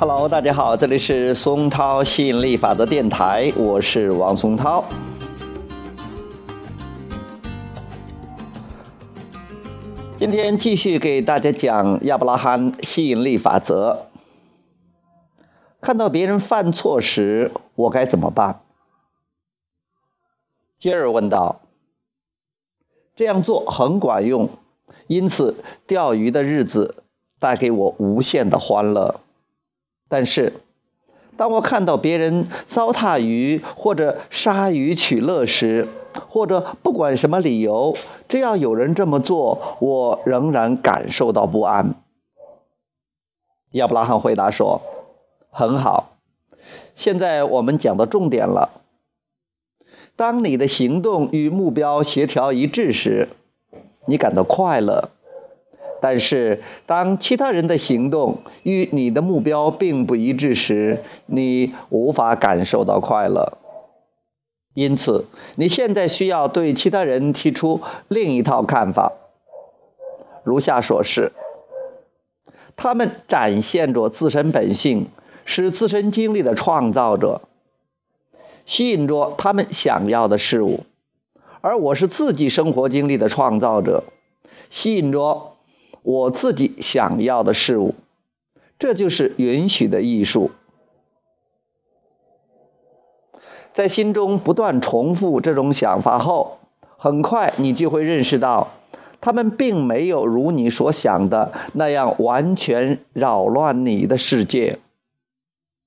[0.00, 4.82] Hello，大家好，这里是松涛吸引力法则电台，我是王松涛。
[10.18, 14.06] 今天继续给大家讲亚伯拉罕吸引力法则。
[15.82, 18.62] 看到别人犯错时，我该怎么办？
[20.78, 21.60] 杰尔问道。
[23.14, 24.48] 这样做很管用，
[25.08, 27.04] 因此钓鱼的日子
[27.38, 29.20] 带给我无限的欢乐。
[30.10, 30.54] 但是，
[31.36, 35.86] 当我看到别人糟蹋鱼或者杀鱼取乐时，
[36.28, 37.96] 或者不管什么理由，
[38.28, 41.94] 只要有人这么做，我仍然感受到不安。
[43.70, 44.82] 亚伯拉罕回答说
[45.50, 46.16] ：“很好，
[46.96, 48.82] 现在我们讲到重点了。
[50.16, 53.28] 当你的行动与目标协调一致时，
[54.06, 55.10] 你感到快乐。”
[56.02, 63.58] 但是，当其他人的行动与你的目标并不一致时，你无法感受到快乐。
[64.72, 65.26] 因此，
[65.56, 69.12] 你现在需要对其他人提出另一套看法。
[70.42, 71.32] 如下所示：
[72.76, 75.08] 他们展现着自身本性，
[75.44, 77.42] 是自身经历的创造者，
[78.64, 80.80] 吸引着他们想要的事物；
[81.60, 84.04] 而我是自己生活经历的创造者，
[84.70, 85.48] 吸引着。
[86.02, 87.94] 我自己想要的事物，
[88.78, 90.50] 这就是允许的艺术。
[93.72, 96.58] 在心中不断重复这种想法后，
[96.96, 98.72] 很快你就会认识到，
[99.20, 104.80] 他们并没有如你所想的那样完全扰乱你的世界。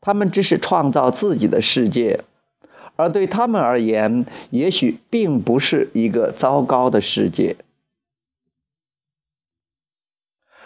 [0.00, 2.20] 他们只是创造自己的世界，
[2.94, 7.56] 而对他们而言，也许并不是一个糟糕的世界。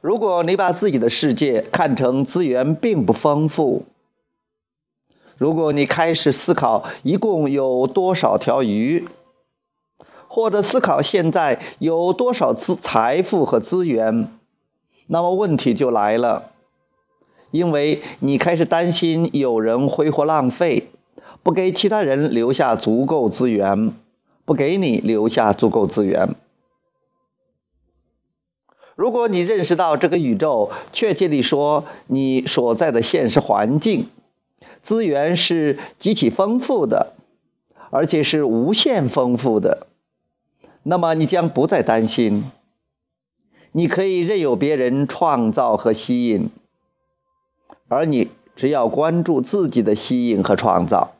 [0.00, 3.84] 如果你把自己的世界看成资源并不丰富，
[5.36, 9.06] 如果你开始思考一共有多少条鱼，
[10.26, 14.32] 或者思考现在有多少资财富和资源，
[15.06, 16.52] 那么问题就来了，
[17.50, 20.88] 因为你开始担心有人挥霍浪费，
[21.42, 23.92] 不给其他人留下足够资源，
[24.46, 26.34] 不给你留下足够资源。
[29.00, 34.10] 如果你认识到这个宇宙，确切地说，你所在的现实环境
[34.82, 37.14] 资源是极其丰富的，
[37.88, 39.86] 而且是无限丰富的，
[40.82, 42.50] 那么你将不再担心。
[43.72, 46.50] 你可以任由别人创造和吸引，
[47.88, 51.14] 而你只要关注自己的吸引和创造。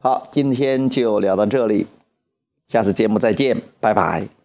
[0.00, 1.86] 好，今天就聊到这里，
[2.66, 4.37] 下次节目再见，拜拜。